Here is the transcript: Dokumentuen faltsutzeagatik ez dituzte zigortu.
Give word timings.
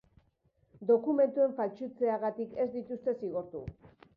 Dokumentuen 0.91 1.53
faltsutzeagatik 1.59 2.59
ez 2.65 2.69
dituzte 2.79 3.17
zigortu. 3.21 3.63